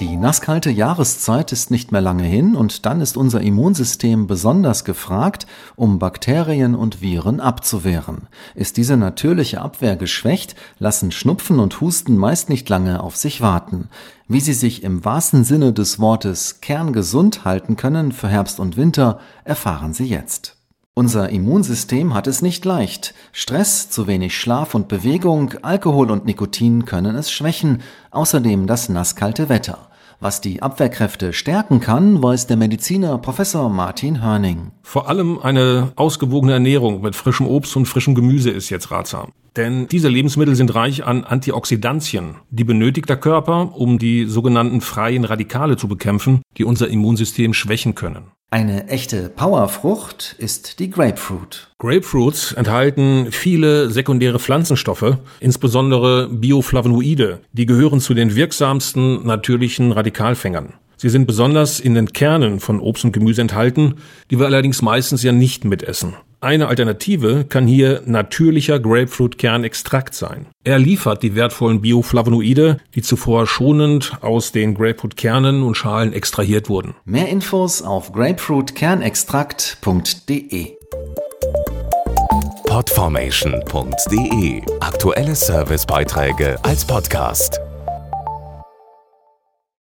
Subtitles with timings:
[0.00, 5.44] Die nasskalte Jahreszeit ist nicht mehr lange hin und dann ist unser Immunsystem besonders gefragt,
[5.74, 8.28] um Bakterien und Viren abzuwehren.
[8.54, 13.88] Ist diese natürliche Abwehr geschwächt, lassen Schnupfen und Husten meist nicht lange auf sich warten.
[14.28, 19.18] Wie sie sich im wahrsten Sinne des Wortes kerngesund halten können für Herbst und Winter,
[19.42, 20.57] erfahren Sie jetzt.
[20.98, 23.14] Unser Immunsystem hat es nicht leicht.
[23.30, 29.48] Stress, zu wenig Schlaf und Bewegung, Alkohol und Nikotin können es schwächen, außerdem das nasskalte
[29.48, 29.90] Wetter.
[30.18, 34.72] Was die Abwehrkräfte stärken kann, weiß der Mediziner Professor Martin Hörning.
[34.88, 39.32] Vor allem eine ausgewogene Ernährung mit frischem Obst und frischem Gemüse ist jetzt ratsam.
[39.54, 45.24] Denn diese Lebensmittel sind reich an Antioxidantien, die benötigt der Körper, um die sogenannten freien
[45.24, 48.28] Radikale zu bekämpfen, die unser Immunsystem schwächen können.
[48.50, 51.68] Eine echte Powerfrucht ist die Grapefruit.
[51.78, 57.40] Grapefruits enthalten viele sekundäre Pflanzenstoffe, insbesondere Bioflavonoide.
[57.52, 60.72] Die gehören zu den wirksamsten natürlichen Radikalfängern.
[60.98, 63.94] Sie sind besonders in den Kernen von Obst und Gemüse enthalten,
[64.30, 66.14] die wir allerdings meistens ja nicht mitessen.
[66.40, 70.46] Eine Alternative kann hier natürlicher Grapefruit-Kernextrakt sein.
[70.62, 76.94] Er liefert die wertvollen Bioflavonoide, die zuvor schonend aus den Grapefruit-Kernen und Schalen extrahiert wurden.
[77.04, 80.74] Mehr Infos auf grapefruitkernextrakt.de.
[82.66, 87.58] Podformation.de Aktuelle Servicebeiträge als Podcast.